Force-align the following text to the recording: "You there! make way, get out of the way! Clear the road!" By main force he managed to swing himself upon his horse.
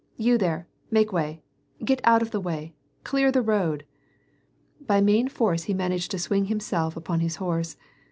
"You 0.27 0.39
there! 0.39 0.67
make 0.89 1.13
way, 1.13 1.43
get 1.85 2.01
out 2.03 2.23
of 2.23 2.31
the 2.31 2.39
way! 2.41 2.73
Clear 3.03 3.31
the 3.31 3.43
road!" 3.43 3.85
By 4.87 4.99
main 4.99 5.27
force 5.27 5.65
he 5.65 5.75
managed 5.75 6.09
to 6.09 6.17
swing 6.17 6.45
himself 6.45 6.97
upon 6.97 7.19
his 7.19 7.35
horse. 7.35 7.77